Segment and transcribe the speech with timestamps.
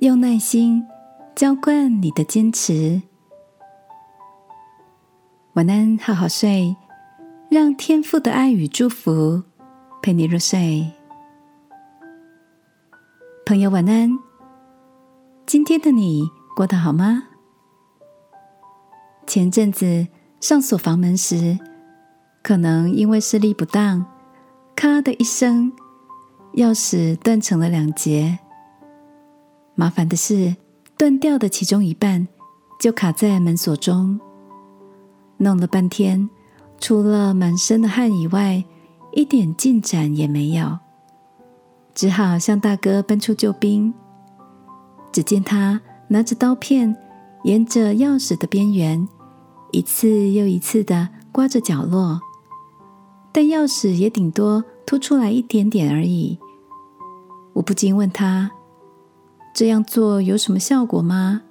[0.00, 0.82] 用耐心
[1.34, 3.02] 浇灌你的坚持。
[5.52, 6.74] 晚安，好好睡，
[7.50, 9.42] 让天赋的爱与祝福
[10.00, 10.90] 陪你入睡。
[13.44, 14.18] 朋友，晚安。
[15.44, 17.24] 今天的你过得好吗？
[19.26, 20.08] 前阵子
[20.40, 21.58] 上锁房门时，
[22.42, 24.06] 可能因为施力不当，
[24.74, 25.70] 咔的一声，
[26.54, 28.38] 钥匙断成了两截。
[29.74, 30.56] 麻烦的是，
[30.98, 32.28] 断掉的其中一半
[32.78, 34.20] 就卡在门锁中，
[35.38, 36.28] 弄了半天，
[36.78, 38.64] 除了满身的汗以外，
[39.12, 40.78] 一点进展也没有。
[41.94, 43.92] 只好向大哥搬出救兵。
[45.12, 46.94] 只见他拿着刀片，
[47.44, 49.08] 沿着钥匙的边缘，
[49.72, 52.20] 一次又一次的刮着角落，
[53.32, 56.38] 但钥匙也顶多凸出来一点点而已。
[57.54, 58.50] 我不禁问他
[59.54, 61.42] ：“这样做有什么效果吗？”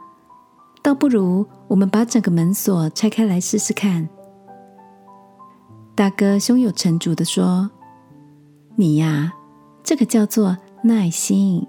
[0.82, 4.08] 倒不如我们把整个门锁拆开来试试看。
[5.94, 7.70] 大哥胸有成竹的说
[8.76, 9.34] ：“你呀。”
[9.82, 11.66] 这个叫做耐心。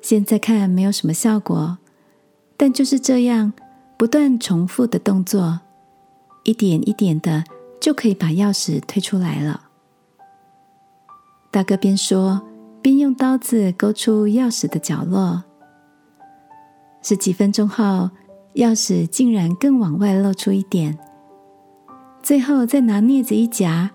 [0.00, 1.76] 现在看没有什么效果，
[2.56, 3.52] 但就是这样
[3.98, 5.60] 不断重复的动作，
[6.44, 7.44] 一点一点的
[7.80, 9.64] 就可以把钥匙推出来了。
[11.50, 12.40] 大哥边说
[12.80, 15.44] 并用刀子勾出钥匙的角落。
[17.02, 18.10] 十几分钟后，
[18.54, 20.98] 钥匙竟然更往外露出一点，
[22.22, 23.90] 最后再拿镊子一夹，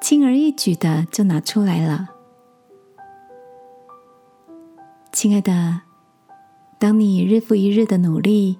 [0.00, 2.08] 轻而易举的就拿出来了。
[5.12, 5.80] 亲爱的，
[6.78, 8.58] 当你日复一日的努力，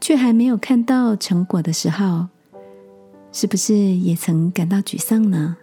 [0.00, 2.26] 却还没有看到成果的时候，
[3.32, 5.56] 是不是也曾感到沮丧呢？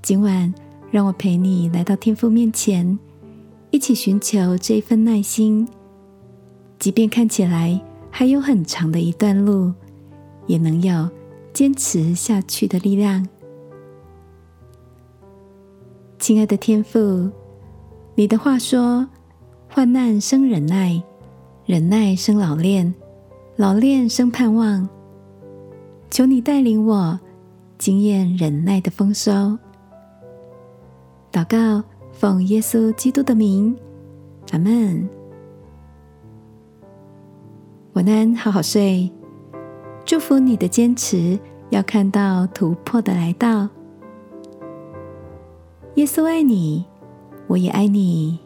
[0.00, 0.52] 今晚，
[0.92, 2.98] 让我陪你来到天父面前，
[3.70, 5.66] 一起寻求这份耐心，
[6.78, 7.80] 即便看起来
[8.10, 9.72] 还有很长的一段路，
[10.46, 11.08] 也能有
[11.54, 13.26] 坚持下去的力量。
[16.18, 17.30] 亲爱的天父。
[18.14, 19.08] 你的话说
[19.72, 21.02] ：“患难生忍耐，
[21.64, 22.94] 忍耐生老练，
[23.56, 24.86] 老练生盼望。”
[26.10, 27.18] 求你带领我
[27.78, 29.58] 经验忍耐的丰收。
[31.32, 31.82] 祷告，
[32.12, 33.74] 奉耶稣基督的名，
[34.50, 35.08] 阿门。
[37.94, 39.10] 晚安，好好睡。
[40.04, 41.38] 祝福你的坚持，
[41.70, 43.66] 要看到突破的来到。
[45.94, 46.84] 耶稣爱你。
[47.48, 48.38] 我也爱你。